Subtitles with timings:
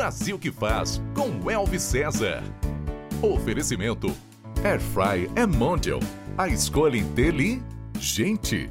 [0.00, 2.42] Brasil que faz com Elvis César.
[3.20, 4.10] Oferecimento
[4.64, 6.00] Airfry é Mondial.
[6.38, 8.70] A escolha inteligente.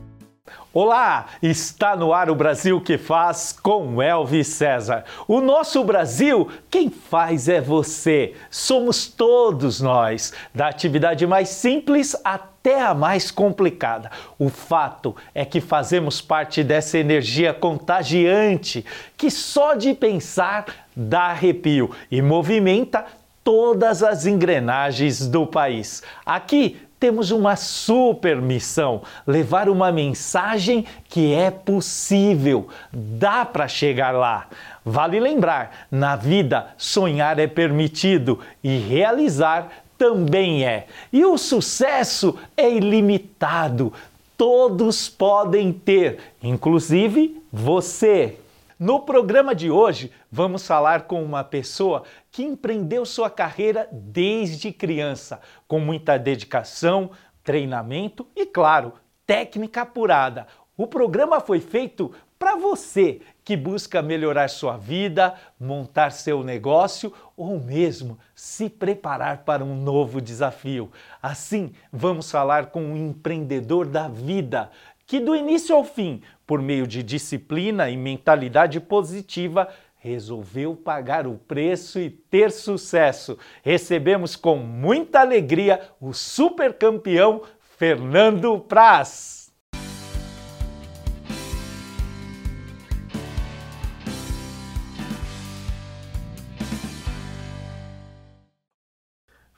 [0.73, 5.05] Olá, está no ar o Brasil que faz com Elvis César.
[5.27, 8.33] O nosso Brasil, quem faz é você.
[8.49, 14.11] Somos todos nós, da atividade mais simples até a mais complicada.
[14.37, 18.85] O fato é que fazemos parte dessa energia contagiante
[19.17, 23.05] que só de pensar dá arrepio e movimenta
[23.43, 26.03] todas as engrenagens do país.
[26.25, 34.47] Aqui temos uma super missão: levar uma mensagem que é possível, dá para chegar lá.
[34.83, 39.69] Vale lembrar: na vida, sonhar é permitido e realizar
[39.99, 40.87] também é.
[41.11, 43.93] E o sucesso é ilimitado.
[44.37, 48.37] Todos podem ter, inclusive você.
[48.79, 55.41] No programa de hoje, vamos falar com uma pessoa que empreendeu sua carreira desde criança,
[55.67, 57.11] com muita dedicação,
[57.43, 58.93] treinamento e, claro,
[59.27, 60.47] técnica apurada.
[60.77, 63.19] O programa foi feito para você
[63.49, 70.21] que busca melhorar sua vida, montar seu negócio ou mesmo se preparar para um novo
[70.21, 70.91] desafio.
[71.19, 74.69] Assim, vamos falar com um empreendedor da vida
[75.03, 81.33] que, do início ao fim, por meio de disciplina e mentalidade positiva, resolveu pagar o
[81.33, 83.35] preço e ter sucesso.
[83.63, 87.41] Recebemos com muita alegria o super campeão
[87.79, 89.38] Fernando Praz.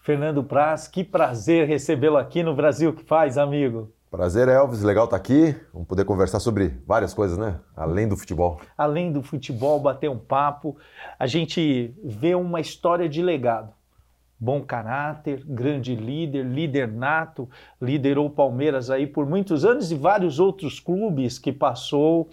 [0.02, 3.92] Fernando Praz, que prazer recebê-lo aqui no Brasil que faz, amigo.
[4.10, 4.82] Prazer, Elvis.
[4.82, 5.56] Legal estar aqui.
[5.72, 7.60] Vamos poder conversar sobre várias coisas, né?
[7.78, 8.60] Além do futebol.
[8.76, 10.76] Além do futebol, bater um papo.
[11.20, 13.72] A gente vê uma história de legado.
[14.40, 17.48] Bom caráter, grande líder, líder nato,
[17.80, 22.28] liderou o Palmeiras aí por muitos anos e vários outros clubes que passou.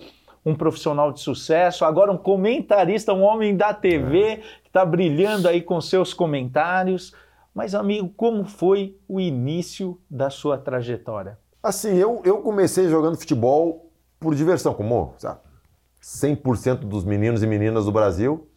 [0.44, 4.36] Um profissional de sucesso, agora um comentarista, um homem da TV é.
[4.36, 7.12] que está brilhando aí com seus comentários.
[7.58, 11.36] Mas, amigo, como foi o início da sua trajetória?
[11.60, 15.40] Assim, eu, eu comecei jogando futebol por diversão, como sabe,
[16.00, 18.48] 100% dos meninos e meninas do Brasil.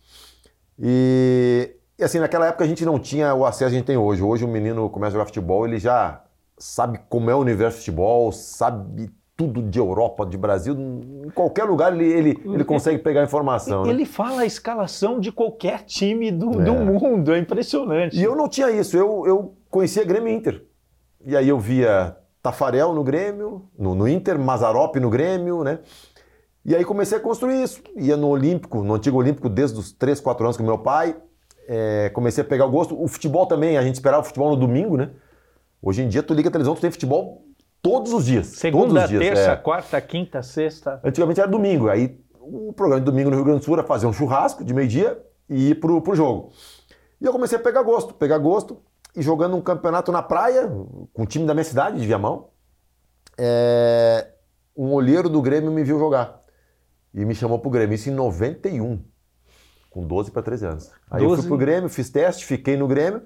[0.77, 3.97] E, e, assim, naquela época a gente não tinha o acesso que a gente tem
[3.97, 4.21] hoje.
[4.21, 6.23] Hoje o menino começa a jogar futebol, ele já
[6.55, 11.63] sabe como é o universo do futebol, sabe tudo de Europa, de Brasil, em qualquer
[11.63, 13.87] lugar ele, ele, ele consegue pegar informação.
[13.87, 14.05] Ele né?
[14.05, 16.63] fala a escalação de qualquer time do, é.
[16.63, 18.15] do mundo, é impressionante.
[18.15, 20.63] E eu não tinha isso, eu, eu conhecia Grêmio Inter.
[21.25, 25.79] E aí eu via Tafarel no Grêmio, no, no Inter, Mazarop no Grêmio, né?
[26.63, 27.81] E aí comecei a construir isso.
[27.97, 31.15] Ia no Olímpico, no antigo Olímpico, desde os 3, 4 anos com meu pai.
[31.67, 33.01] É, comecei a pegar o gosto.
[33.01, 35.09] O futebol também, a gente esperava o futebol no domingo, né?
[35.81, 37.43] Hoje em dia, tu liga a televisão, tu tem futebol
[37.81, 38.47] todos os dias.
[38.47, 39.55] Segunda, todos os dias, terça, é.
[39.55, 40.99] quarta, quinta, sexta.
[41.03, 41.89] Antigamente era domingo.
[41.89, 44.73] Aí o programa de domingo no Rio Grande do Sul era fazer um churrasco de
[44.73, 46.51] meio-dia e ir pro, pro jogo.
[47.19, 48.81] E eu comecei a pegar gosto, pegar gosto
[49.15, 50.67] e jogando um campeonato na praia,
[51.13, 52.49] com o time da minha cidade, de Viamão,
[53.37, 54.27] é,
[54.75, 56.41] um olheiro do Grêmio me viu jogar
[57.13, 59.03] e me chamou pro Grêmio, isso em 91,
[59.89, 60.91] com 12 para 13 anos.
[61.09, 61.35] Aí 12...
[61.35, 63.21] eu fui pro Grêmio, fiz teste, fiquei no Grêmio,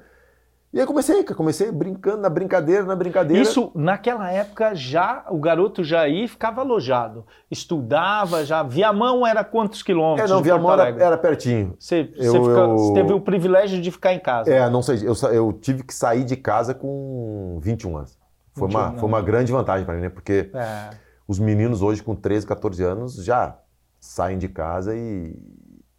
[0.76, 3.42] e aí comecei, comecei brincando na brincadeira, na brincadeira.
[3.42, 7.26] Isso, naquela época, já o garoto já ia ficava alojado.
[7.50, 8.62] Estudava, já.
[8.62, 10.30] Viamão era quantos quilômetros?
[10.30, 11.78] É, não, Viamão era, era, pertinho.
[11.80, 12.78] Você, eu, você, fica, eu...
[12.78, 14.54] você, teve o privilégio de ficar em casa.
[14.54, 18.18] É, não sei, eu, eu tive que sair de casa com 21 anos.
[18.52, 20.10] Foi, uma, foi uma grande vantagem para mim, né?
[20.10, 20.90] Porque é.
[21.26, 23.58] os meninos hoje com 13, 14 anos já
[23.98, 25.38] saem de casa e,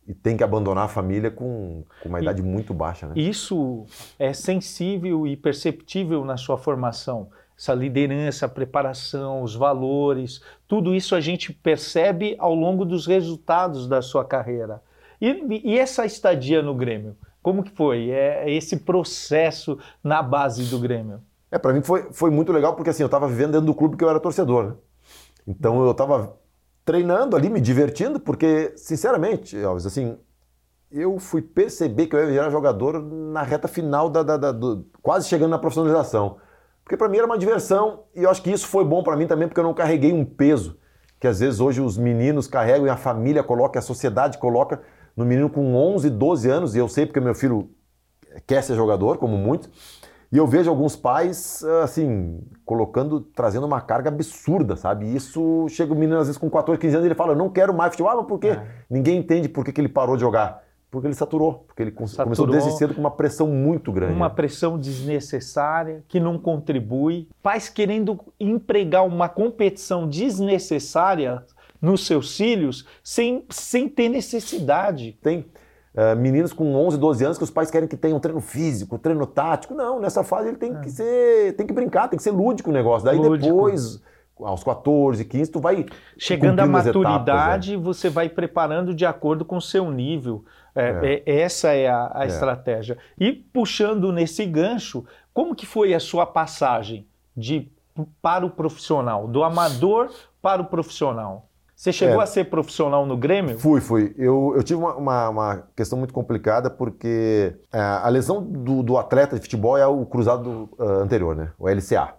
[0.08, 3.06] e tem que abandonar a família com, com uma idade e, muito baixa.
[3.06, 3.14] Né?
[3.16, 3.84] Isso
[4.18, 7.28] é sensível e perceptível na sua formação.
[7.58, 13.88] Essa liderança, a preparação, os valores, tudo isso a gente percebe ao longo dos resultados
[13.88, 14.82] da sua carreira.
[15.20, 18.10] E, e essa estadia no Grêmio, como que foi?
[18.10, 21.20] É esse processo na base do Grêmio?
[21.50, 23.96] É, para mim foi, foi muito legal porque assim, eu estava vivendo dentro do clube
[23.96, 24.66] que eu era torcedor.
[24.66, 24.74] Né?
[25.46, 26.36] Então eu estava
[26.86, 30.16] treinando ali, me divertindo, porque, sinceramente, Alves, assim,
[30.90, 34.86] eu fui perceber que eu ia virar jogador na reta final da, da, da do,
[35.02, 36.38] quase chegando na profissionalização.
[36.82, 39.26] Porque para mim era uma diversão e eu acho que isso foi bom para mim
[39.26, 40.78] também porque eu não carreguei um peso
[41.18, 44.82] que às vezes hoje os meninos carregam e a família coloca, a sociedade coloca
[45.16, 47.70] no menino com 11, 12 anos, e eu sei porque meu filho
[48.46, 49.70] quer ser jogador, como muitos,
[50.32, 55.06] e eu vejo alguns pais, assim, colocando, trazendo uma carga absurda, sabe?
[55.06, 57.48] E isso chega o menino, às vezes, com 14, 15 anos, ele fala, eu não
[57.48, 58.12] quero mais futebol.
[58.12, 58.48] Ah, mas por quê?
[58.48, 58.66] É.
[58.90, 60.64] Ninguém entende por que, que ele parou de jogar.
[60.90, 62.24] Porque ele saturou, porque ele Saturou.
[62.24, 64.14] começou desde cedo com uma pressão muito grande.
[64.14, 67.28] Uma pressão desnecessária que não contribui.
[67.42, 71.44] Pais querendo empregar uma competição desnecessária
[71.82, 75.18] nos seus filhos sem, sem ter necessidade.
[75.20, 75.44] Tem
[75.96, 79.26] eh, meninos com 11, 12 anos que os pais querem que tenham treino físico, treino
[79.26, 79.74] tático.
[79.74, 82.72] Não, nessa fase ele tem que ser, tem que brincar, tem que ser lúdico o
[82.72, 83.04] negócio.
[83.06, 83.20] Daí É.
[83.20, 83.46] Lúdico.
[83.46, 84.02] depois,
[84.38, 85.86] aos 14, 15, tu vai
[86.18, 87.02] Chegando à as etapas, né?
[87.02, 90.44] maturidade, você vai preparando de acordo com o seu nível.
[90.74, 92.26] É, é, essa é a, a É.
[92.26, 92.98] estratégia.
[93.18, 97.72] E puxando nesse gancho, como que foi a sua passagem de
[98.20, 100.10] para o profissional, do amador
[100.42, 101.48] para o profissional?
[101.76, 102.24] Você chegou É.
[102.24, 103.58] a ser profissional no Grêmio?
[103.58, 104.14] Fui, fui.
[104.16, 108.96] Eu, eu tive uma, uma, uma questão muito complicada porque é, a lesão do, do
[108.96, 111.52] atleta de futebol é o cruzado ah, anterior, né?
[111.58, 112.14] O LCA.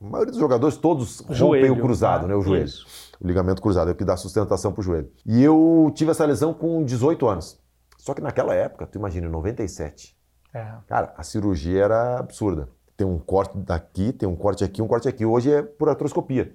[0.00, 2.28] A maioria dos jogadores todos rompem Joelho, o cruzado, tá?
[2.28, 2.34] né?
[2.34, 2.64] O joelho.
[2.64, 2.86] Isso.
[3.20, 5.10] O ligamento cruzado, é o que dá sustentação pro joelho.
[5.26, 7.60] E eu tive essa lesão com 18 anos.
[7.98, 10.16] Só que naquela época, tu imagina, em 97,
[10.54, 10.66] É.
[10.86, 12.68] cara, a cirurgia era absurda.
[12.96, 15.24] Tem um corte daqui, tem um corte aqui, um corte aqui.
[15.26, 16.54] Hoje é por artroscopia.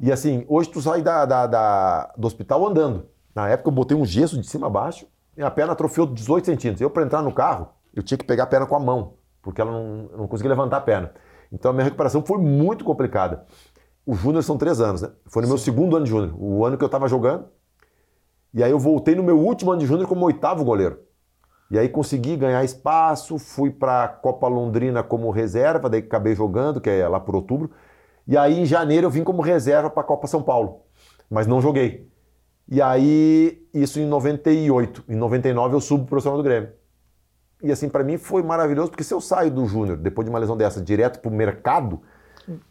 [0.00, 3.06] E assim, hoje tu sai da, da- da- do hospital andando.
[3.34, 6.80] Na época eu botei um gesso de cima a baixo, minha perna atrofiou 18 centímetros.
[6.80, 9.60] Eu, para entrar no carro, eu tinha que pegar a perna com a mão, porque
[9.60, 11.12] ela não, não conseguia levantar a perna.
[11.52, 13.44] Então a minha recuperação foi muito complicada.
[14.04, 15.10] O Júnior são três anos, né?
[15.26, 17.46] Foi no meu segundo ano de Júnior, o ano que eu estava jogando.
[18.52, 20.98] E aí eu voltei no meu último ano de Júnior como oitavo goleiro.
[21.70, 26.80] E aí consegui ganhar espaço, fui para a Copa Londrina como reserva, daí acabei jogando,
[26.80, 27.70] que é lá por outubro.
[28.28, 30.82] E aí em janeiro eu vim como reserva para a Copa São Paulo,
[31.30, 32.06] mas não joguei.
[32.70, 36.68] E aí isso em 98, em 99 eu subo pro profissional do Grêmio.
[37.62, 40.38] E assim para mim foi maravilhoso, porque se eu saio do Júnior depois de uma
[40.38, 42.02] lesão dessa direto pro mercado,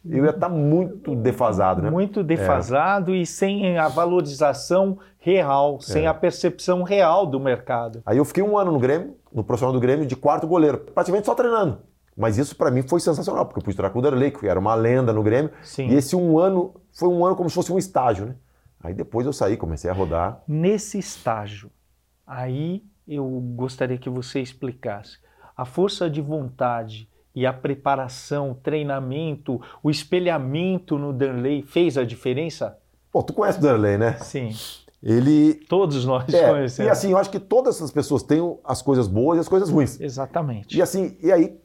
[0.05, 1.89] eu ia estar muito defasado, né?
[1.89, 6.07] Muito defasado e sem a valorização real, sem É.
[6.07, 8.01] a percepção real do mercado.
[8.05, 11.25] Aí eu fiquei um ano no Grêmio, no profissional do Grêmio, de quarto goleiro, praticamente
[11.25, 11.79] só treinando.
[12.17, 14.59] Mas isso pra mim foi sensacional, porque eu pude treinar com o Derlei, que era
[14.59, 15.51] uma lenda no Grêmio.
[15.61, 15.89] Sim.
[15.89, 18.35] E esse um ano foi um ano como se fosse um estágio, né?
[18.83, 20.41] Aí depois eu saí, comecei a rodar.
[20.47, 21.69] Nesse estágio,
[22.25, 23.25] aí eu
[23.55, 25.17] gostaria que você explicasse
[25.55, 32.03] a força de vontade e a preparação, o treinamento, o espelhamento no Danley fez a
[32.03, 32.77] diferença?
[33.11, 34.17] Pô, tu conhece o Derlei, né?
[34.21, 34.49] Sim,
[35.03, 35.53] Ele.
[35.69, 36.87] todos nós É, conhecemos.
[36.87, 39.69] e assim, eu acho que todas essas pessoas têm as coisas boas e as coisas
[39.69, 39.99] ruins.
[40.01, 40.75] Exatamente.
[40.77, 41.59] E assim, e aí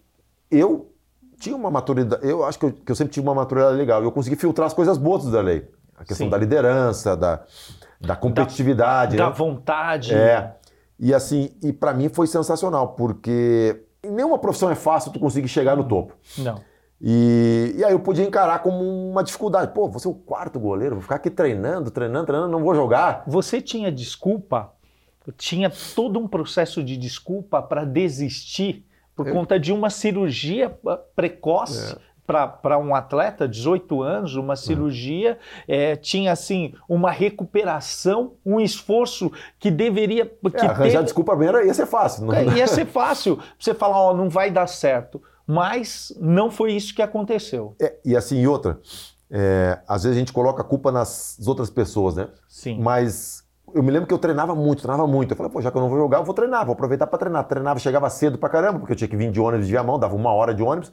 [0.53, 0.93] eu
[1.41, 4.03] tinha uma maturidade, eu acho que eu, que eu sempre tive uma maturidade legal.
[4.03, 5.69] Eu consegui filtrar as coisas boas do Derlei.
[5.97, 6.31] A questão Sim.
[6.31, 7.43] da liderança, da,
[8.01, 9.17] da competitividade.
[9.17, 9.35] da né?
[9.35, 10.15] vontade.
[10.15, 10.55] É.
[10.99, 15.77] E assim, e para mim foi sensacional, porque nenhuma profissão é fácil tu conseguir chegar
[15.77, 16.15] no topo.
[16.39, 16.61] Não.
[17.01, 19.73] E, e aí eu podia encarar como uma dificuldade.
[19.73, 23.25] Pô, vou ser o quarto goleiro, vou ficar aqui treinando, treinando, treinando, não vou jogar.
[23.27, 24.73] Você tinha desculpa,
[25.37, 28.87] tinha todo um processo de desculpa para desistir
[29.17, 31.97] por Eu- conta de uma cirurgia ah, precoce.
[32.25, 35.39] Para um atleta, 18 anos, uma cirurgia,
[35.69, 40.25] eh, tinha assim uma recuperação, um esforço que deveria.
[40.27, 42.25] Que É, arranjar teve- desculpa era, ia ser fácil.
[42.27, 45.21] Não, É, ia ser fácil você falar, ó, não vai dar certo.
[45.47, 47.75] Mas não foi isso que aconteceu.
[47.81, 48.81] É, e assim, e outra,
[49.31, 52.29] é, às vezes a gente coloca a culpa nas outras pessoas, né?
[52.49, 52.79] Sim.
[52.81, 53.42] Mas
[53.75, 55.33] eu me lembro que eu treinava muito, treinava muito.
[55.33, 57.19] Eu falei, pô, já que eu não vou jogar, eu vou treinar, vou aproveitar para
[57.19, 57.45] treinar.
[57.45, 60.15] Treinava, chegava cedo pra caramba, porque eu tinha que vir de ônibus de Viamão, dava
[60.15, 60.93] uma hora de ônibus.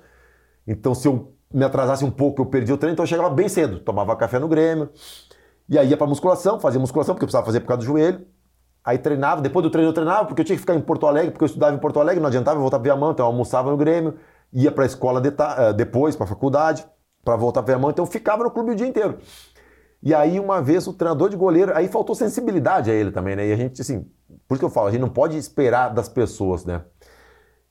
[0.68, 3.50] Então, se eu me atrasasse um pouco, eu perdia o treino, então eu chegava bem
[3.50, 4.90] cedo, tomava café no Grêmio.
[5.68, 8.26] E aí ia pra musculação, fazia musculação, porque eu precisava fazer por causa do joelho.
[8.84, 11.32] Aí treinava, depois do treino eu treinava, porque eu tinha que ficar em Porto Alegre,
[11.32, 13.70] porque eu estudava em Porto Alegre, não adiantava, eu voltava para Viamão, então eu almoçava
[13.70, 14.16] no Grêmio,
[14.54, 16.86] ia pra escola de eh, depois, pra faculdade,
[17.24, 19.20] para voltar para Viamão, então eu ficava no clube o dia inteiro.
[20.02, 23.48] E aí, uma vez, o treinador de goleiro, aí faltou sensibilidade a ele também, né?
[23.48, 24.10] E a gente, assim,
[24.48, 26.84] por isso que eu falo, a gente não pode esperar das pessoas, né?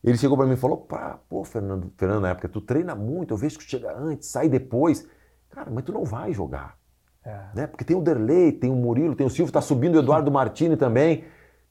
[0.02, 3.32] Ele chegou pra mim e falou: Pá, pô, Fernando, Fernando, na época, tu treina muito,
[3.32, 5.06] eu vejo que tu chega antes, sai depois.
[5.50, 6.76] Cara, mas tu não vai jogar.
[7.25, 7.40] É.
[7.54, 7.66] Né?
[7.66, 10.76] Porque tem o Derlei, tem o Murilo, tem o Silvio, tá subindo o Eduardo Martini
[10.76, 11.25] também.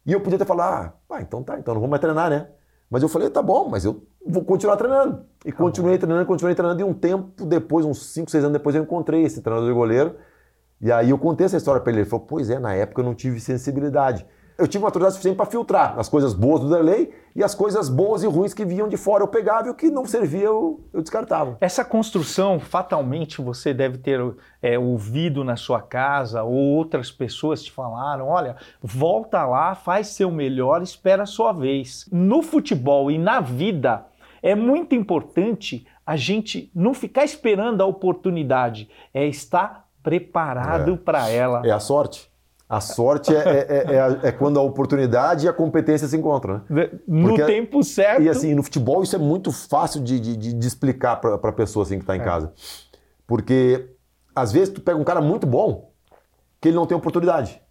[0.06, 2.50] E eu podia ter falado: Ah, ah, então tá, então não vou mais treinar, né?
[2.90, 5.26] Mas eu falei: Tá bom, mas eu vou continuar treinando.
[5.46, 6.82] E continuei treinando, continuei treinando.
[6.82, 10.16] E um tempo depois, uns 5, 6 anos depois, eu encontrei esse treinador de goleiro.
[10.80, 12.02] E aí eu contei essa história pra ele.
[12.02, 14.26] Ele falou: Pois é, na época eu não tive sensibilidade.
[14.58, 18.24] Eu tive maturidade suficiente para filtrar as coisas boas do Derlei e as coisas boas
[18.24, 21.04] e ruins que vinham de fora eu pegava e o que não servia eu, eu
[21.04, 21.58] descartava.
[21.62, 24.20] Essa construção, fatalmente, você deve ter
[24.60, 30.32] é, ouvido na sua casa ou outras pessoas te falaram: olha, volta lá, faz seu
[30.32, 32.10] melhor, espera a sua vez.
[32.12, 34.08] No futebol e na vida,
[34.42, 40.98] é muito importante a gente não ficar esperando a oportunidade, é estar preparado É.
[40.98, 41.62] para ela.
[41.66, 42.32] É a sorte.
[42.70, 46.62] A sorte é, é, é, é, é quando a oportunidade e a competência se encontram,
[46.70, 46.90] né?
[47.08, 48.22] No Porque, tempo certo.
[48.22, 51.84] E assim, no futebol isso é muito fácil de, de, de explicar para a pessoa
[51.84, 52.24] assim, que está em é.
[52.24, 52.54] casa.
[53.26, 53.90] Porque
[54.36, 55.92] às vezes tu pega um cara muito bom
[56.60, 57.62] que ele não tem oportunidade,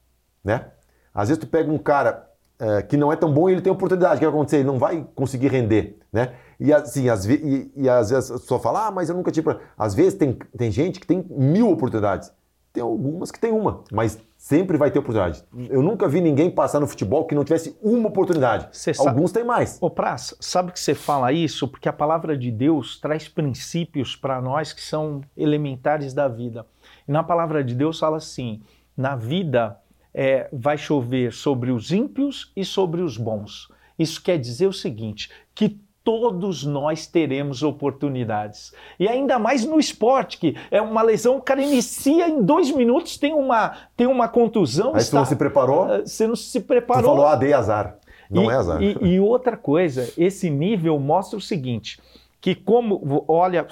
[0.44, 0.66] né?
[1.14, 2.25] Às vezes tu pega um cara
[2.58, 4.16] é, que não é tão bom e ele tem oportunidade.
[4.16, 4.56] O que vai acontecer?
[4.58, 6.34] Ele não vai conseguir render, né?
[6.58, 9.56] E assim, às, e, e às vezes a pessoa fala, ah, mas eu nunca tive...
[9.76, 12.32] Às vezes tem, tem gente que tem mil oportunidades.
[12.72, 15.42] Tem algumas que tem uma, mas sempre vai ter oportunidade.
[15.70, 18.68] Eu nunca vi ninguém passar no futebol que não tivesse uma oportunidade.
[18.72, 19.40] Cê Alguns sabe...
[19.40, 19.78] têm mais.
[19.80, 21.66] Ô Praz, sabe que você fala isso?
[21.66, 26.66] Porque a palavra de Deus traz princípios para nós que são elementares da vida.
[27.08, 28.60] E na palavra de Deus fala assim:
[28.94, 29.78] na vida
[30.16, 33.68] é, vai chover sobre os ímpios e sobre os bons.
[33.98, 38.72] Isso quer dizer o seguinte: que todos nós teremos oportunidades.
[38.98, 43.18] E ainda mais no esporte, que é uma lesão, o cara inicia em dois minutos,
[43.18, 44.94] tem uma, tem uma contusão.
[44.94, 45.92] Aí está, você não se preparou?
[45.92, 47.02] Eh, você não se preparou.
[47.02, 47.98] Você falou, ah, dei azar.
[48.30, 48.82] Não e, é azar.
[48.82, 52.00] E, e, outra coisa, esse nível mostra o seguinte,
[52.40, 53.66] que como, olha,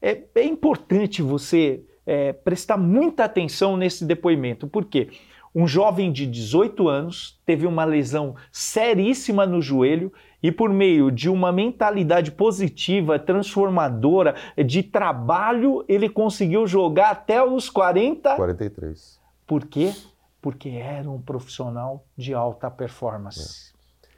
[0.00, 4.66] é, é importante você é, prestar muita atenção nesse depoimento.
[4.66, 5.10] Por quê?
[5.54, 11.30] Um jovem de 18 anos teve uma lesão seríssima no joelho e por meio de
[11.30, 14.34] uma mentalidade positiva, transformadora,
[14.66, 18.34] de trabalho, ele conseguiu jogar até os 40.
[18.34, 19.20] 43.
[19.46, 19.94] Por quê?
[20.42, 23.72] Porque era um profissional de alta performance.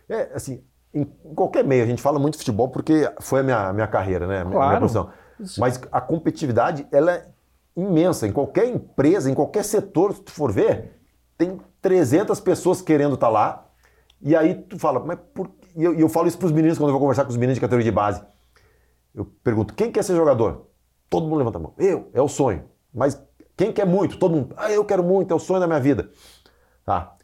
[0.09, 3.43] É, é assim, em qualquer meio, a gente fala muito de futebol porque foi a
[3.43, 4.43] minha, minha carreira, né?
[4.43, 4.69] Claro.
[4.69, 5.11] Minha profissão.
[5.59, 7.29] Mas a competitividade, ela é
[7.77, 8.27] imensa.
[8.27, 10.96] Em qualquer empresa, em qualquer setor, se tu for ver,
[11.37, 13.67] tem 300 pessoas querendo estar tá lá.
[14.21, 16.89] E aí tu fala, mas por e eu, eu falo isso para os meninos quando
[16.89, 18.23] eu vou conversar com os meninos de categoria de base.
[19.15, 20.69] Eu pergunto, quem quer ser jogador?
[21.09, 21.75] Todo mundo levanta a mão.
[21.77, 22.65] Eu, é o sonho.
[22.93, 23.23] Mas
[23.55, 24.19] quem quer muito?
[24.19, 24.55] Todo mundo.
[24.57, 26.11] Ah, eu quero muito, é o sonho da minha vida.
[26.85, 27.15] Tá.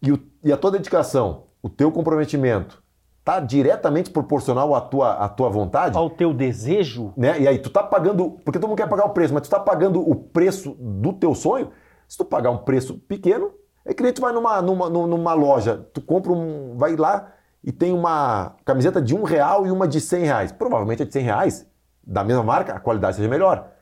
[0.00, 2.82] E, o, e a tua dedicação, o teu comprometimento,
[3.22, 5.98] tá diretamente proporcional à tua, à tua vontade?
[5.98, 7.12] Ao teu desejo?
[7.14, 7.40] Né?
[7.40, 8.30] E aí, tu tá pagando.
[8.42, 11.34] Porque todo mundo quer pagar o preço, mas tu tá pagando o preço do teu
[11.34, 11.70] sonho.
[12.08, 13.52] Se tu pagar um preço pequeno,
[13.84, 16.76] é que nem tu vai numa, numa, numa loja, tu compra um.
[16.76, 17.32] Vai lá,
[17.66, 20.52] e tem uma camiseta de um real e uma de cem reais.
[20.52, 21.66] Provavelmente a de cem reais,
[22.06, 23.72] da mesma marca, a qualidade seja melhor.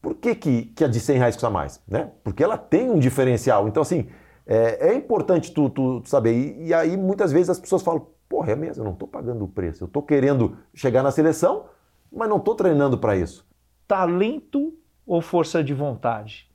[0.00, 1.82] Por que, que, que a de cem reais custa mais?
[1.88, 2.12] Né?
[2.22, 3.66] Porque ela tem um diferencial.
[3.66, 4.08] Então, assim,
[4.46, 6.32] é, é importante tu, tu, tu saber.
[6.32, 9.44] E, e, aí, muitas vezes, as pessoas falam, porra, é mesmo, eu não estou pagando
[9.44, 9.82] o preço.
[9.82, 11.64] Eu estou querendo chegar na seleção,
[12.12, 13.44] mas não estou treinando para isso.
[13.88, 14.72] Talento
[15.04, 16.47] ou força de vontade?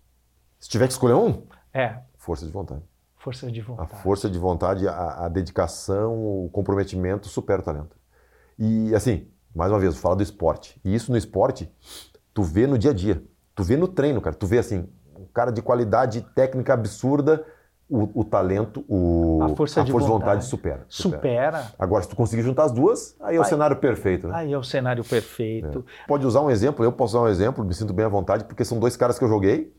[0.63, 1.43] Se tiver que escolher um?
[1.74, 1.98] É.
[2.15, 2.82] Força de vontade.
[3.17, 3.89] Força de vontade.
[3.91, 7.98] A força de vontade, a, a dedicação, o comprometimento supera o talento.
[8.58, 10.79] E assim, mais uma vez, fala do esporte.
[10.82, 11.70] E isso no esporte,
[12.34, 13.22] tu vê no dia a dia.
[13.53, 14.34] Tu vê no treino, cara.
[14.34, 14.88] Tu vê assim,
[15.20, 17.46] um cara de qualidade técnica absurda,
[17.89, 20.24] o, o talento, o, a força, a de, força vontade.
[20.24, 21.74] de vontade supera, supera, supera.
[21.77, 24.29] Agora, se tu conseguir juntar as duas, aí é o cenário perfeito.
[24.29, 24.34] Né?
[24.34, 25.86] Aí é o cenário perfeito.
[26.03, 26.08] É.
[26.08, 28.63] Pode usar um exemplo, eu posso usar um exemplo, me sinto bem à vontade, porque
[28.63, 29.74] são dois caras que eu joguei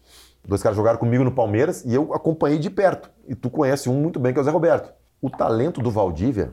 [0.47, 3.11] Dois caras jogaram comigo no Palmeiras e eu acompanhei de perto.
[3.27, 4.93] E tu conhece um muito bem, que é o Zé Roberto.
[5.21, 6.53] O talento do Valdívia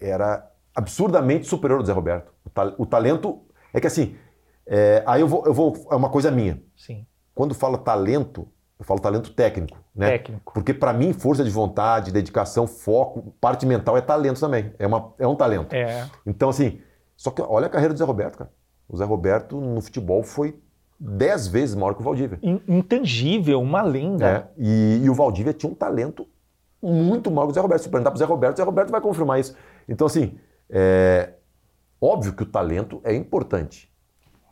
[0.00, 2.32] era absurdamente superior ao do Zé Roberto.
[2.44, 3.42] O, ta o talento.
[3.72, 4.16] É que assim.
[4.66, 5.74] É, aí eu vou, eu vou.
[5.90, 6.62] É uma coisa minha.
[6.76, 7.06] Sim.
[7.34, 8.48] Quando falo talento,
[8.78, 9.78] eu falo talento técnico.
[9.94, 10.12] Né?
[10.12, 10.54] Técnico.
[10.54, 14.72] Porque para mim, força de vontade, dedicação, foco, parte mental é talento também.
[14.78, 15.74] É, uma, é um talento.
[15.74, 16.08] É.
[16.26, 16.80] Então, assim.
[17.14, 18.50] Só que olha a carreira do Zé Roberto, cara.
[18.88, 20.58] O Zé Roberto no futebol foi
[21.02, 22.38] dez vezes maior que o Valdívia.
[22.68, 24.26] Intangível, uma lenda.
[24.26, 26.28] É, e, e, o Valdívia tinha um talento
[26.80, 27.82] muito maior que o Zé Roberto.
[27.82, 29.56] Se perguntar para o Zé Roberto, o Zé Roberto vai confirmar isso.
[29.88, 30.38] Então, assim,
[30.70, 31.34] é
[32.00, 33.92] óbvio que o talento é importante.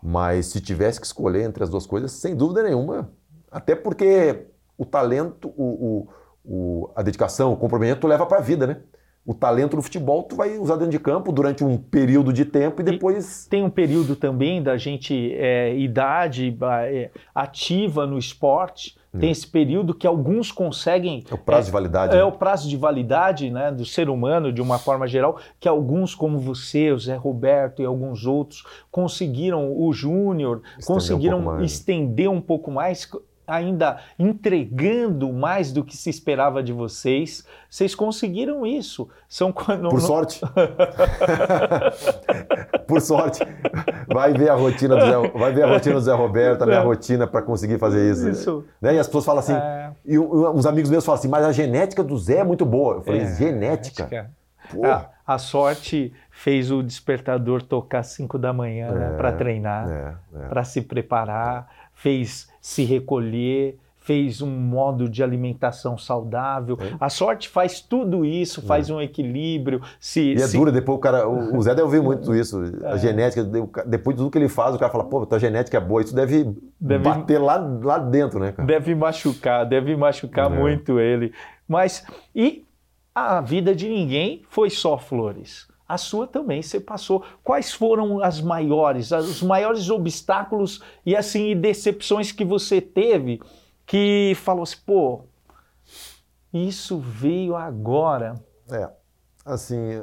[0.02, 3.12] Mas se tivesse que escolher entre as duas coisas, sem dúvida nenhuma.
[3.50, 6.09] Até porque o talento, o,
[6.45, 8.80] o, o a dedicação, o comprometimento leva para a vida, né?
[9.25, 12.81] O talento no futebol tu vai usar dentro de campo durante um período de tempo
[12.81, 13.47] e depois.
[13.49, 18.99] Tem um período também da gente, é, idade é, ativa no esporte.
[19.19, 19.33] Tem hum.
[19.33, 21.25] esse período que alguns conseguem.
[21.29, 22.15] É o prazo é, de validade.
[22.15, 22.25] É, né?
[22.25, 26.39] o prazo de validade né, do ser humano, de uma forma geral, que alguns, como
[26.39, 32.71] você, o Zé Roberto e alguns outros, conseguiram, o Júnior, conseguiram um estender um pouco
[32.71, 33.11] mais
[33.50, 37.45] ainda entregando mais do que se esperava de vocês.
[37.69, 39.09] Vocês conseguiram isso.
[39.28, 40.40] São Por sorte.
[42.87, 43.40] Por sorte.
[44.07, 46.78] Vai ver a rotina do Zé, vai ver a rotina do Zé Roberto, a minha
[46.78, 46.83] é.
[46.83, 48.28] rotina para conseguir fazer isso.
[48.28, 48.64] isso.
[48.80, 48.95] Né?
[48.95, 49.90] E as pessoas falam assim, é...
[50.04, 52.97] e uns amigos meus falam assim, mas a genética do Zé é muito boa.
[52.97, 54.09] Eu falei, é, genética?
[54.09, 54.40] genética.
[54.85, 59.88] A, a, sorte fez o despertador tocar às 5 da manhã né, para é, treinar,
[59.88, 60.14] é,
[60.49, 66.76] para se preparar, fez se recolher, fez um modo de alimentação saudável.
[66.81, 66.95] É.
[66.99, 69.81] A sorte faz tudo isso, faz um equilíbrio.
[70.00, 71.29] Se, E é se- dura, depois o cara.
[71.29, 72.59] O o Zé deve ouvir muito isso.
[72.83, 72.88] É.
[72.93, 75.25] A genética, de- o ca- depois de tudo que ele faz, o cara fala, pô,
[75.26, 76.00] tua genética é boa.
[76.02, 78.67] Isso deve, Deve- bater lá, lá dentro, né, cara?
[78.67, 80.57] Deve machucar, deve machucar É.
[80.57, 81.33] muito ele.
[81.69, 82.64] Mas e
[83.14, 85.69] a vida de ninguém foi só flores.
[85.93, 87.25] A sua também você passou.
[87.43, 93.41] Quais foram as maiores, os maiores obstáculos e assim e decepções que você teve
[93.85, 95.23] que falou assim, pô,
[96.53, 98.35] isso veio agora.
[98.71, 98.89] É.
[99.45, 100.01] Assim,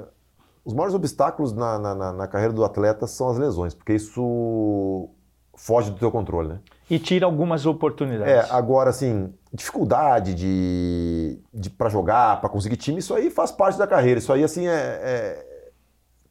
[0.66, 5.10] os maiores obstáculos na, na, na- na carreira do atleta são as lesões, porque isso
[5.56, 6.60] foge do teu controle, né?
[6.90, 8.32] E tira algumas oportunidades.
[8.34, 13.78] É, agora, assim, dificuldade de, de para jogar, para conseguir time, isso aí faz parte
[13.78, 14.20] da carreira.
[14.20, 15.47] Isso aí, assim, é, é-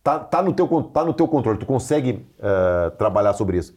[0.06, 1.58] tá, tá, no teu, tá no teu controle.
[1.58, 3.74] Tu consegue é, trabalhar sobre isso.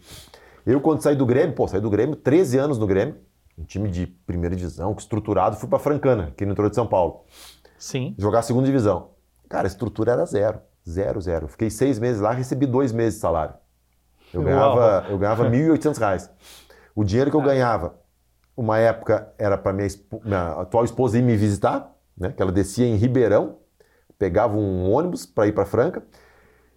[0.63, 3.15] Eu, quando saí do Grêmio, pô, saí do Grêmio, 13 anos no Grêmio,
[3.57, 7.23] um time de primeira divisão, estruturado, fui para Francana, aqui no interior de São Paulo,
[7.79, 8.13] Sim.
[8.19, 9.09] jogar segunda divisão.
[9.49, 10.59] Cara, a estrutura era zero.
[10.87, 11.47] Zero, zero.
[11.47, 13.55] Fiquei seis meses lá, recebi dois meses de salário.
[14.31, 14.49] Eu Uau.
[14.49, 16.29] ganhava, eu ganhava 1.800 reais.
[16.95, 17.95] O dinheiro que eu ganhava,
[18.55, 19.87] uma época era para minha,
[20.23, 22.31] minha atual esposa ir me visitar, né?
[22.31, 23.57] Que ela descia em Ribeirão,
[24.19, 26.03] pegava um ônibus para ir para Franca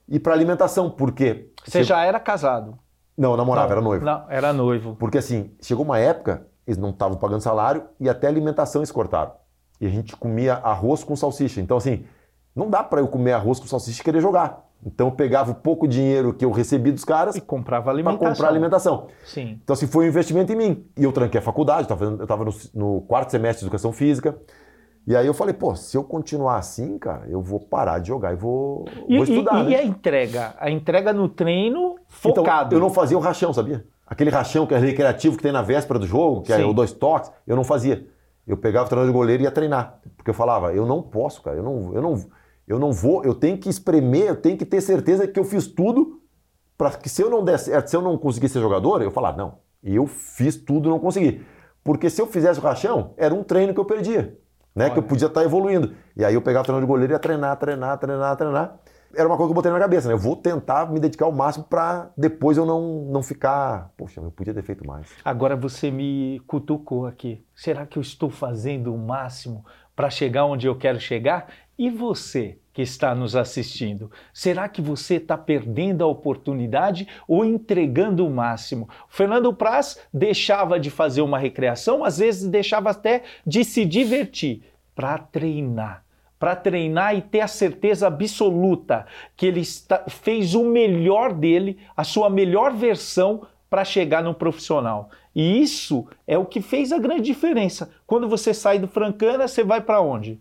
[0.08, 2.78] e para alimentação, porque Você já era casado?
[3.18, 4.04] não namorava, era noivo.
[4.04, 4.96] Não, era noivo.
[4.96, 9.32] Porque assim, chegou uma época, eles não estavam pagando salário e até alimentação eles cortaram.
[9.80, 11.60] E a gente comia arroz com salsicha.
[11.60, 12.04] Então, assim,
[12.54, 14.64] não dá para eu comer arroz com salsicha e querer jogar.
[14.84, 18.28] Então, eu pegava o pouco dinheiro que eu recebi dos caras E comprava para alimentação.
[18.28, 19.08] comprar alimentação.
[19.24, 19.60] Sim.
[19.62, 20.86] Então, assim, foi um investimento em mim.
[20.96, 24.36] E eu tranquei a faculdade, eu estava no, no quarto semestre de educação física.
[25.06, 28.32] E aí eu falei, pô, se eu continuar assim, cara, eu vou parar de jogar
[28.32, 29.60] e vou, E, vou estudar.
[29.60, 29.70] e- né?
[29.70, 30.54] e a entrega?
[30.58, 32.74] A entrega no treino Então, focado.
[32.76, 33.84] eu não fazia o rachão, sabia?
[34.06, 36.64] Aquele rachão que é recreativo que tem na véspera do jogo, que é Sim.
[36.64, 38.06] o dois toques, eu não fazia.
[38.46, 40.00] Eu pegava o treinador de goleiro e ia treinar.
[40.16, 42.24] Porque eu falava, eu não posso, cara, eu não, eu não,
[42.68, 45.66] eu não vou, eu tenho que espremer, eu tenho que ter certeza que eu fiz
[45.66, 46.20] tudo
[46.78, 49.36] para que se eu não der certo, se eu não conseguir ser jogador, eu falar,
[49.36, 51.40] não, eu fiz tudo e não consegui.
[51.82, 54.36] Porque se eu fizesse o rachão, era um treino que eu perdia,
[54.74, 54.90] né?
[54.90, 55.94] Que eu podia estar evoluindo.
[56.16, 58.76] E aí eu pegava o treinador de goleiro e ia treinar, treinar, treinar, treinar.
[59.14, 60.14] Era uma coisa que eu botei na minha cabeça, né?
[60.14, 64.30] Eu vou tentar me dedicar ao máximo para depois eu não, não ficar, poxa, eu
[64.30, 65.06] podia ter feito mais.
[65.22, 67.44] Agora você me cutucou aqui.
[67.54, 71.48] Será que eu estou fazendo o máximo para chegar onde eu quero chegar?
[71.78, 78.26] E você que está nos assistindo, será que você está perdendo a oportunidade ou entregando
[78.26, 78.88] o máximo?
[79.08, 84.62] O Fernando Praz deixava de fazer uma recreação, às vezes deixava até de se divertir
[84.94, 86.04] para treinar.
[86.38, 89.06] Para treinar e ter a certeza absoluta
[89.36, 95.08] que ele está- fez o melhor dele, a sua melhor versão para chegar no profissional.
[95.34, 97.90] E isso é o que fez a grande diferença.
[98.06, 100.40] Quando você sai do Francana, você vai para onde?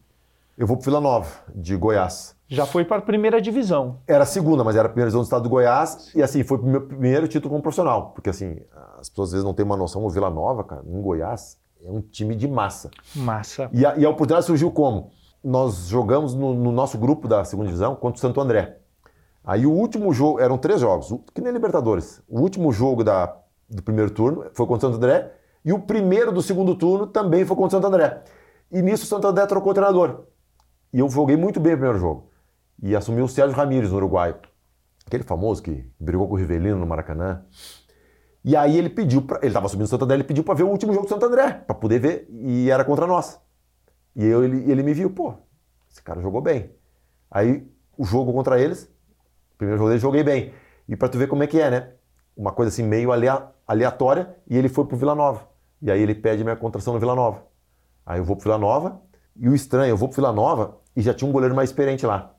[0.62, 2.36] Eu vou pro Vila Nova, de Goiás.
[2.48, 3.98] Já foi para a primeira divisão.
[4.06, 6.12] Era a segunda, mas era a primeira divisão do estado do Goiás.
[6.14, 8.12] E assim, foi o meu primeiro título como profissional.
[8.12, 8.60] Porque assim,
[9.00, 10.06] as pessoas às vezes não têm uma noção.
[10.06, 12.92] O Vila Nova, cara, em Goiás, é um time de massa.
[13.16, 13.72] Massa.
[13.74, 15.10] E a, e a oportunidade surgiu como?
[15.44, 18.78] Nós jogamos no, no nosso grupo da segunda divisão contra o Santo André.
[19.44, 22.22] Aí o último jogo, eram três jogos, que nem Libertadores.
[22.30, 23.36] O último jogo da,
[23.68, 25.34] do primeiro turno foi contra o Santo André.
[25.66, 28.22] E o primeiro do segundo turno também foi contra o Santo André.
[28.72, 30.28] E nisso o Santo André trocou o treinador.
[30.94, 32.32] E eu joguei muito bem o primeiro jogo.
[32.82, 34.36] E assumiu o Sérgio Ramírez, no Uruguai.
[35.06, 37.44] Aquele famoso que brigou com o Rivelino no Maracanã.
[38.44, 40.64] E aí ele pediu, pra, ele estava subindo o Santo André, ele pediu para ver
[40.64, 43.40] o último jogo do Santo André, para poder ver, e era contra nós.
[44.16, 45.36] E eu, ele, ele me viu, pô,
[45.90, 46.72] esse cara jogou bem.
[47.30, 48.86] Aí o jogo contra eles,
[49.54, 50.54] o primeiro jogo dele, joguei bem.
[50.90, 51.92] E para tu ver como é que é, né?
[52.36, 55.48] Uma coisa assim meio alea- aleatória, e ele foi pro Vila Nova.
[55.80, 57.44] E aí ele pede minha contratação no Vila Nova.
[58.04, 59.02] Aí eu vou pro Vila Nova,
[59.36, 62.06] e o estranho, eu vou pro Vila Nova e já tinha um goleiro mais experiente
[62.06, 62.36] lá.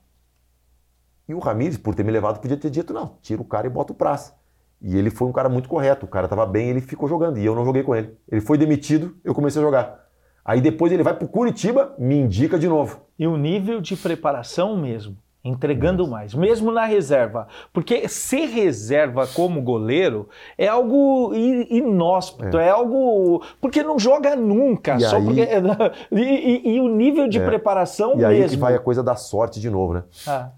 [1.27, 3.69] E o Ramires, por ter me levado, podia ter dito, não, tira o cara e
[3.69, 4.35] bota o praça.
[4.81, 7.45] E ele foi um cara muito correto, o cara tava bem, ele ficou jogando, e
[7.45, 8.17] eu não joguei com ele.
[8.29, 10.03] Ele foi demitido, eu comecei a jogar.
[10.43, 12.99] Aí depois ele vai pro Curitiba, me indica de novo.
[13.17, 17.47] E o nível de preparação mesmo, entregando mais, mesmo na reserva.
[17.73, 23.43] Porque ser reserva como goleiro é algo inóspito, é, algo.
[23.59, 24.95] Porque não joga nunca.
[24.95, 25.41] E só aí- porque,
[26.11, 27.45] e, e- e o nível de É.
[27.45, 28.55] preparação E aí mesmo.
[28.57, 30.03] que vai a coisa da sorte de novo, né?
[30.25, 30.51] Ah,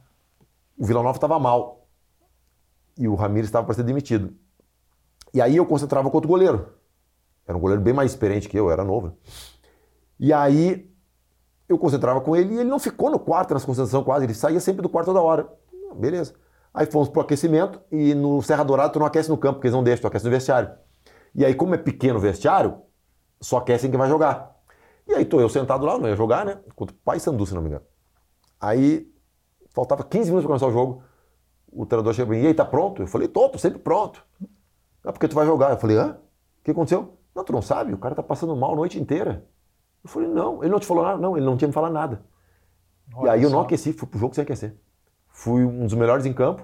[0.78, 1.88] O Vila Nova estava mal.
[2.98, 4.34] E o Ramires estava para ser demitido.
[5.34, 6.67] E aí eu concentrava com outro goleiro.
[7.48, 9.08] Era um goleiro bem mais experiente que eu, eu era novo.
[9.08, 9.13] né?
[10.19, 10.89] E aí
[11.67, 14.60] eu concentrava com ele e ele não ficou no quarto nas concentração quase, ele saía
[14.60, 15.47] sempre do quarto toda hora.
[15.95, 16.34] Beleza.
[16.73, 19.75] Aí fomos pro aquecimento e no Serra Dourada tu não aquece no campo, porque eles
[19.75, 20.71] não deixam, tu aquece no vestiário.
[21.34, 22.82] E aí, como é pequeno o vestiário,
[23.41, 24.56] só aquecem que vai jogar.
[25.08, 26.60] E aí tô eu sentado lá, não ia jogar, né?
[26.75, 27.86] Contra o Pai Sandu, se não me engano.
[28.60, 29.12] Aí
[29.69, 31.04] faltava 15 minutos para começar o jogo.
[31.71, 33.04] O treinador chegou e aí, tá pronto?
[33.04, 34.25] Eu falei, tô, tô sempre pronto.
[35.04, 35.71] Ah, porque tu vai jogar.
[35.71, 36.17] Eu falei, hã?
[36.60, 37.17] O que aconteceu?
[37.36, 37.93] Não, tu não sabe?
[37.93, 39.45] O cara tá passando mal a noite inteira.
[40.05, 41.17] Eu falei, não, ele não te falou nada?
[41.17, 42.21] Não, ele não tinha me falado nada.
[43.11, 43.47] Olha e aí só.
[43.47, 44.75] eu não aqueci, fui pro jogo sem aquecer.
[45.29, 46.63] Fui um dos melhores em campo.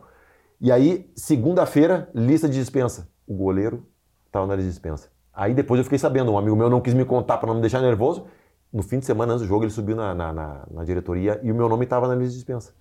[0.59, 3.09] E aí, segunda-feira, lista de dispensa.
[3.25, 3.83] O goleiro
[4.27, 5.09] estava na lista de dispensa.
[5.33, 7.61] Aí depois eu fiquei sabendo, um amigo meu não quis me contar para não me
[7.61, 8.27] deixar nervoso.
[8.71, 11.51] No fim de semana antes do jogo, ele subiu na, na, na, na diretoria e
[11.51, 12.75] o meu nome estava na lista de dispensa.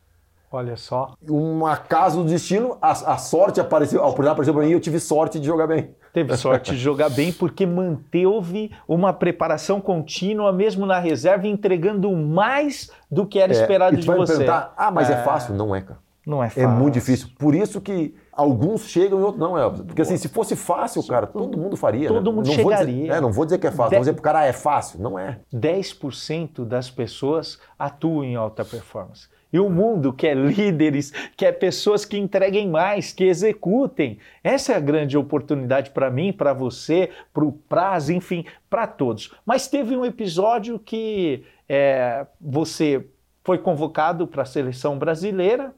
[0.53, 1.15] Olha só.
[1.29, 4.81] Um acaso do destino, a, a sorte apareceu, a oportunidade apareceu para mim e eu
[4.81, 5.95] tive sorte de jogar bem.
[6.13, 12.91] Teve sorte de jogar bem porque manteve uma preparação contínua, mesmo na reserva, entregando mais
[13.09, 14.45] do que era é, esperado de você.
[14.77, 15.13] ah, mas é.
[15.13, 15.55] é fácil?
[15.55, 16.01] Não é, cara.
[16.27, 16.63] Não é fácil.
[16.63, 17.29] É muito difícil.
[17.39, 19.57] Por isso que alguns chegam e outros não.
[19.57, 22.09] É, porque assim, se fosse fácil, cara, todo mundo faria.
[22.09, 22.37] Todo né?
[22.37, 22.95] mundo não chegaria.
[22.95, 24.53] Vou dizer, é, não vou dizer que é fácil, vou dizer pro cara, ah, é
[24.53, 25.01] fácil.
[25.01, 25.39] Não é.
[25.55, 29.29] 10% das pessoas atuam em alta performance.
[29.53, 34.19] E o mundo quer líderes, quer pessoas que entreguem mais, que executem.
[34.43, 39.35] Essa é a grande oportunidade para mim, para você, para o prazo, enfim, para todos.
[39.45, 43.07] Mas teve um episódio que é, você
[43.45, 45.75] foi convocado para a seleção brasileira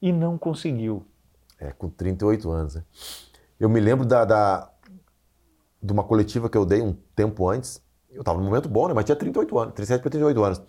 [0.00, 1.04] e não conseguiu.
[1.58, 2.74] É, com 38 anos.
[2.76, 2.84] Né?
[3.58, 4.70] Eu me lembro da, da,
[5.82, 7.82] de uma coletiva que eu dei um tempo antes.
[8.10, 8.94] Eu estava num momento bom, né?
[8.94, 10.62] Mas tinha 38 anos, 37 para 38 anos.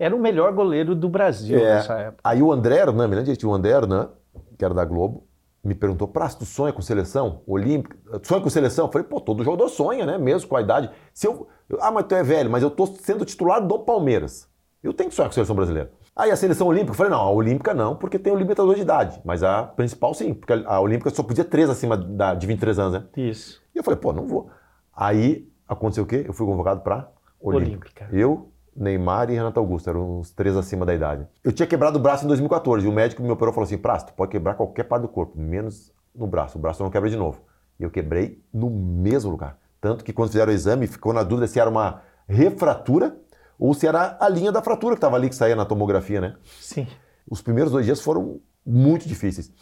[0.00, 2.22] Era o melhor goleiro do Brasil é, nessa época.
[2.24, 4.08] Aí o André Hernan, me lembro o André Hernan,
[4.56, 5.26] que era da Globo,
[5.62, 7.98] me perguntou, Praça, tu sonha com seleção olímpica?
[8.18, 8.86] Tu sonha com seleção?
[8.86, 10.16] Eu falei, pô, todo jogador sonha, né?
[10.16, 10.90] Mesmo com a idade.
[11.12, 11.46] Se eu,
[11.80, 14.48] ah, mas tu é velho, mas eu tô sendo titular do Palmeiras.
[14.82, 15.92] Eu tenho que sonhar com a seleção brasileira.
[16.16, 18.80] Aí a seleção olímpica, eu falei, não, a olímpica não, porque tem o limitador de
[18.80, 19.20] idade.
[19.22, 22.92] Mas a principal sim, porque a olímpica só podia três acima da, de 23 anos,
[22.94, 23.04] né?
[23.18, 23.60] Isso.
[23.74, 24.50] E eu falei, pô, não vou.
[24.96, 26.24] Aí aconteceu o quê?
[26.26, 28.06] Eu fui convocado para olímpica.
[28.06, 28.08] olímpica.
[28.12, 31.26] Eu, Neymar e Renato Augusto, eram os três acima da idade.
[31.44, 33.76] Eu tinha quebrado o braço em 2014 e o médico me operou e falou assim:
[33.76, 36.56] Prasto, tu pode quebrar qualquer parte do corpo, menos no braço.
[36.56, 37.42] O braço não quebra de novo.
[37.78, 39.58] E eu quebrei no mesmo lugar.
[39.80, 43.16] Tanto que quando fizeram o exame, ficou na dúvida se era uma refratura
[43.58, 46.36] ou se era a linha da fratura que estava ali, que saía na tomografia, né?
[46.60, 46.86] Sim.
[47.30, 49.52] Os primeiros dois dias foram muito difíceis.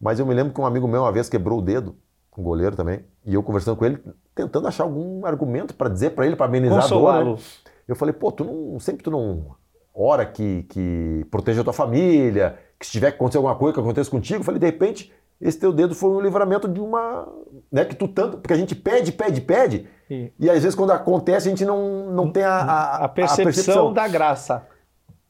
[0.00, 1.96] Mas eu me lembro que um amigo meu uma vez quebrou o dedo,
[2.36, 4.02] um goleiro também, e eu conversando com ele,
[4.34, 7.24] tentando achar algum argumento para dizer para ele, para amenizar a dor.
[7.36, 7.38] Né?
[7.86, 9.54] Eu falei, pô, tu não, sempre tu não
[9.94, 13.80] ora que, que proteja a tua família, que se tiver que acontecer alguma coisa que
[13.80, 17.26] aconteça contigo, eu falei, de repente, esse teu dedo foi um livramento de uma.
[17.70, 18.38] Né, que tu tanto.
[18.38, 19.88] Porque a gente pede, pede, pede.
[20.10, 23.42] E, e às vezes quando acontece a gente não, não tem a, a, a, percepção,
[23.42, 24.66] a percepção da graça.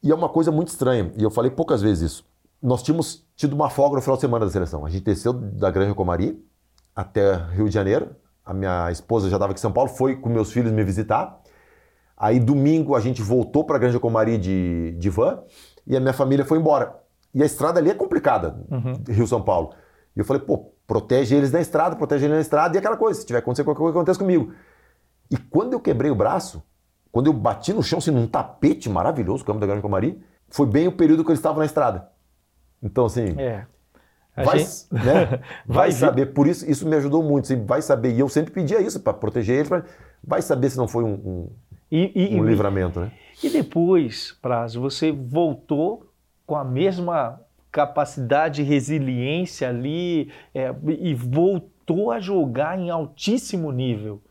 [0.03, 2.25] E é uma coisa muito estranha, e eu falei poucas vezes isso.
[2.61, 4.85] Nós tínhamos tido uma folga no final de semana da seleção.
[4.85, 6.43] A gente desceu da Granja Comari
[6.95, 8.15] até Rio de Janeiro.
[8.45, 11.39] A minha esposa já estava aqui em São Paulo, foi com meus filhos me visitar.
[12.17, 15.43] Aí domingo a gente voltou para a Granja Comari de, de van
[15.85, 16.95] e a minha família foi embora.
[17.33, 18.93] E a estrada ali é complicada, uhum.
[19.07, 19.73] Rio-São Paulo.
[20.15, 23.19] E eu falei, pô, protege eles na estrada, protege eles na estrada e aquela coisa,
[23.19, 24.51] se tiver acontecer qualquer coisa, acontece comigo.
[25.29, 26.63] E quando eu quebrei o braço,
[27.11, 30.87] quando eu bati no chão, assim, num tapete maravilhoso, campo da Grande Comari, foi bem
[30.87, 32.09] o período que eu estava na estrada.
[32.81, 33.65] Então, assim, é.
[34.35, 34.85] vai, gente...
[34.91, 35.25] né?
[35.65, 36.27] vai, vai saber.
[36.27, 37.45] Por isso, isso me ajudou muito.
[37.45, 38.13] Assim, vai saber.
[38.13, 39.69] E eu sempre pedia isso para proteger eles.
[39.69, 39.83] Pra...
[40.23, 41.49] Vai saber se não foi um, um,
[41.91, 43.11] e, e, um livramento, né?
[43.43, 46.11] E depois, Prazo, você voltou
[46.45, 47.39] com a mesma
[47.71, 54.21] capacidade resiliência ali é, e voltou a jogar em altíssimo nível.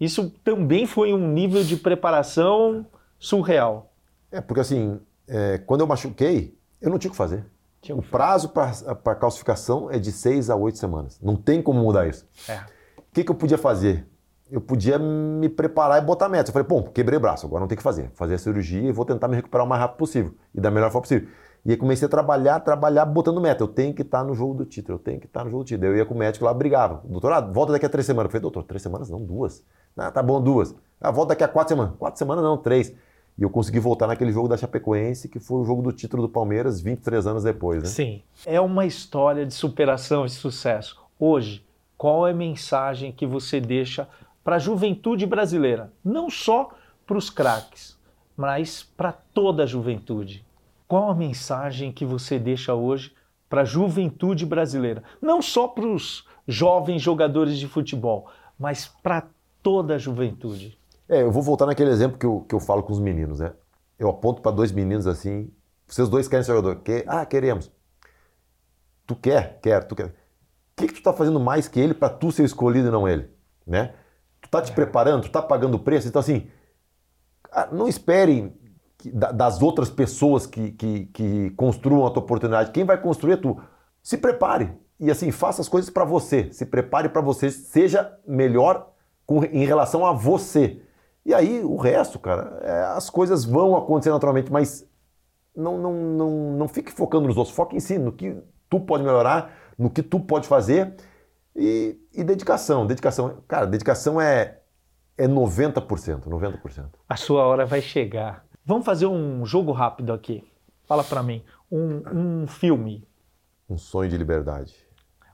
[0.00, 2.86] Isso também foi um nível de preparação
[3.18, 3.92] surreal.
[4.30, 7.44] É, porque assim, é, quando eu machuquei, eu não tinha o que fazer.
[7.90, 11.18] O prazo para calcificação é de seis a oito semanas.
[11.22, 12.26] Não tem como mudar isso.
[12.48, 12.60] É.
[12.96, 14.06] O que, que eu podia fazer?
[14.54, 16.50] Eu podia me preparar e botar meta.
[16.50, 18.08] Eu falei, bom, quebrei o braço, agora não tem que fazer.
[18.14, 20.92] Fazer a cirurgia e vou tentar me recuperar o mais rápido possível e da melhor
[20.92, 21.28] forma possível.
[21.64, 23.64] E aí comecei a trabalhar, trabalhar, botando meta.
[23.64, 25.66] Eu tenho que estar no jogo do título, eu tenho que estar no jogo do
[25.66, 25.88] título.
[25.88, 27.02] Eu ia com o médico lá, brigava.
[27.04, 28.26] Doutorado, volta daqui a três semanas.
[28.26, 29.64] Eu falei, doutor, três semanas não, duas.
[29.96, 30.72] Ah, tá bom, duas.
[31.00, 31.96] Ah, volta daqui a quatro semanas.
[31.98, 32.94] Quatro semanas não, três.
[33.36, 36.28] E eu consegui voltar naquele jogo da Chapecoense, que foi o jogo do título do
[36.28, 37.88] Palmeiras 23 anos depois, né?
[37.88, 38.22] Sim.
[38.46, 41.02] É uma história de superação e sucesso.
[41.18, 41.64] Hoje,
[41.96, 44.06] qual é a mensagem que você deixa
[44.44, 45.90] para a juventude brasileira?
[46.04, 46.70] Não só
[47.06, 47.98] para os craques,
[48.36, 50.44] mas para toda a juventude.
[50.86, 53.14] Qual a mensagem que você deixa hoje
[53.48, 55.02] para a juventude brasileira?
[55.20, 58.28] Não só para os jovens jogadores de futebol,
[58.58, 59.26] mas para
[59.62, 60.78] toda a juventude.
[61.08, 63.52] É, eu vou voltar naquele exemplo que eu, que eu falo com os meninos, né?
[63.98, 65.50] Eu aponto para dois meninos assim,
[65.86, 66.76] vocês dois querem ser jogador?
[66.82, 67.70] Que, ah, queremos.
[69.06, 69.58] Tu quer?
[69.60, 70.06] Quer, tu quer.
[70.06, 70.12] O
[70.76, 73.28] que, que tu está fazendo mais que ele para tu ser escolhido e não ele?
[73.66, 73.94] Né?
[74.54, 76.06] Tá te preparando, tá pagando o preço.
[76.06, 76.46] Então, assim,
[77.72, 78.52] não espere
[79.12, 82.70] das outras pessoas que, que, que construam a tua oportunidade.
[82.70, 83.60] Quem vai construir é tu.
[84.00, 84.70] Se prepare.
[85.00, 86.52] E assim, faça as coisas para você.
[86.52, 87.50] Se prepare para você.
[87.50, 88.92] Seja melhor
[89.26, 90.80] com, em relação a você.
[91.26, 94.88] E aí, o resto, cara, é, as coisas vão acontecer naturalmente, mas
[95.56, 97.56] não, não, não, não fique focando nos outros.
[97.56, 98.40] Foque em si, no que
[98.70, 100.94] tu pode melhorar, no que tu pode fazer.
[101.56, 102.86] E, e dedicação.
[102.86, 103.42] Dedicação.
[103.46, 104.58] Cara, dedicação é,
[105.16, 106.28] é 90%.
[106.28, 106.86] 90%.
[107.08, 108.44] A sua hora vai chegar.
[108.64, 110.44] Vamos fazer um jogo rápido aqui.
[110.84, 111.42] Fala para mim.
[111.70, 113.06] Um, um filme.
[113.68, 114.74] Um sonho de liberdade.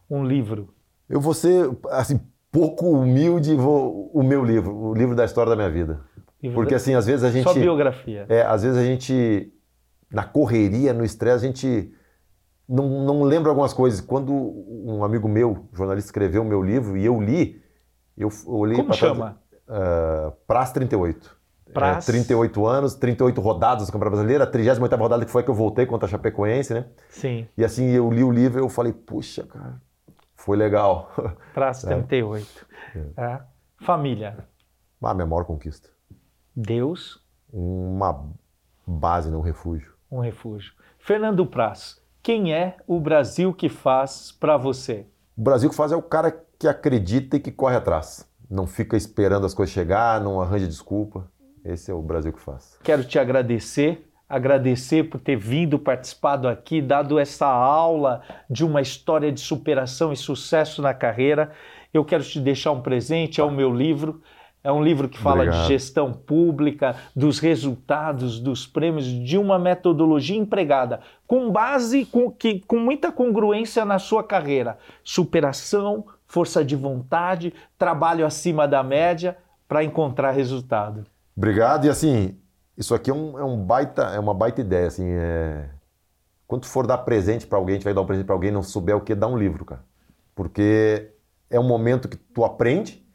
[0.08, 0.74] Um livro.
[1.08, 5.56] Eu vou ser, assim, pouco humilde vou, o meu livro, o livro da história da
[5.56, 6.00] minha vida.
[6.42, 7.44] Livro Porque, assim, às vezes a gente...
[7.44, 8.26] Sua biografia.
[8.28, 9.52] É, às vezes a gente,
[10.10, 11.92] na correria, no estresse, a gente
[12.70, 14.00] não, não lembra algumas coisas.
[14.00, 17.60] Quando um amigo meu, jornalista, escreveu o meu livro e eu li,
[18.16, 18.76] eu olhei...
[18.76, 19.40] Como chama?
[19.68, 21.38] Uh, Praz 38.
[21.72, 22.08] Praz.
[22.08, 25.54] É, 38 anos, 38 rodadas do Campeonato Brasileiro, a 38 rodada que foi que eu
[25.54, 26.86] voltei contra a Chapecoense, né?
[27.08, 27.48] Sim.
[27.56, 29.80] E assim, eu li o livro e eu falei, puxa, cara,
[30.34, 31.10] foi legal.
[31.52, 32.66] Praz 38.
[33.16, 33.22] É.
[33.22, 33.40] É.
[33.80, 34.48] Família.
[35.02, 35.88] Ah, minha maior conquista.
[36.54, 37.20] Deus.
[37.52, 38.28] Uma
[38.86, 39.92] base, não um refúgio.
[40.10, 40.72] Um refúgio.
[40.98, 45.06] Fernando Praz, quem é o Brasil que faz para você?
[45.36, 48.28] O Brasil que faz é o cara que acredita e que corre atrás.
[48.50, 51.30] Não fica esperando as coisas chegar, não arranja desculpa.
[51.64, 52.78] Esse é o Brasil que faz.
[52.82, 59.32] Quero te agradecer, agradecer por ter vindo, participado aqui, dado essa aula de uma história
[59.32, 61.52] de superação e sucesso na carreira.
[61.92, 64.22] Eu quero te deixar um presente, é o meu livro.
[64.62, 65.62] É um livro que fala Obrigado.
[65.62, 72.60] de gestão pública, dos resultados, dos prêmios, de uma metodologia empregada, com base, com, que,
[72.60, 74.78] com muita congruência na sua carreira.
[75.02, 81.06] Superação, força de vontade, trabalho acima da média para encontrar resultado.
[81.34, 81.86] Obrigado.
[81.86, 82.36] E assim,
[82.76, 84.88] isso aqui é, um, é, um baita, é uma baita ideia.
[84.88, 85.70] Assim, é...
[86.46, 88.96] Quando for dar presente para alguém, tu vai dar um presente para alguém não souber
[88.96, 89.82] o que, dá um livro, cara.
[90.34, 91.12] Porque
[91.48, 93.06] é um momento que tu aprende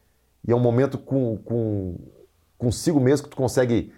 [0.47, 1.95] e é um momento com, com
[2.58, 3.91] consigo mesmo que tu consegue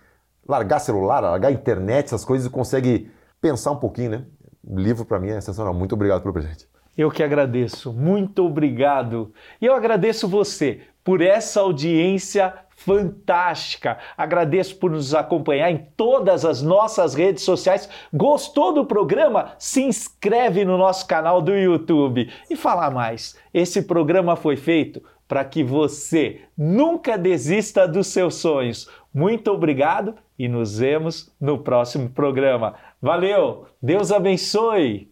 [0.47, 4.25] largar celular, largar internet, essas coisas e consegue pensar um pouquinho, né?
[4.63, 5.73] O livro para mim é sensacional.
[5.73, 6.67] Muito obrigado pelo presente.
[6.97, 7.93] Eu que agradeço.
[7.93, 9.31] Muito obrigado.
[9.61, 13.97] E eu agradeço você por essa audiência fantástica.
[14.17, 17.87] Agradeço por nos acompanhar em todas as nossas redes sociais.
[18.13, 19.53] Gostou do programa?
[19.57, 22.31] Se inscreve no nosso canal do YouTube.
[22.49, 28.89] E falar mais, esse programa foi feito para que você nunca desista dos seus sonhos.
[29.13, 32.75] Muito obrigado e nos vemos no próximo programa.
[33.01, 33.65] Valeu!
[33.81, 35.11] Deus abençoe!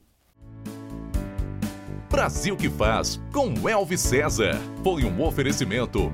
[2.10, 4.56] Brasil que faz com Elvis César.
[4.84, 6.12] Foi um oferecimento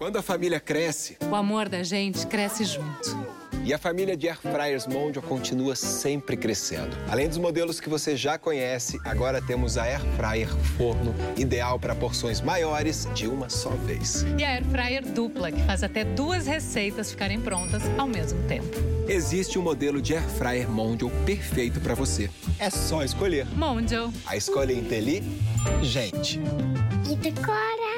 [0.00, 3.29] quando a família cresce, o amor da gente cresce junto.
[3.64, 6.96] E a família de Air Fryers Mondial continua sempre crescendo.
[7.08, 11.94] Além dos modelos que você já conhece, agora temos a Air Fryer Forno, ideal para
[11.94, 14.24] porções maiores de uma só vez.
[14.38, 18.76] E a Air Fryer Dupla, que faz até duas receitas ficarem prontas ao mesmo tempo.
[19.06, 22.30] Existe um modelo de Air Fryer Mondial perfeito para você.
[22.58, 23.46] É só escolher.
[23.56, 24.10] Mondial.
[24.26, 26.40] A escolha inteligente.
[27.10, 27.89] E decora.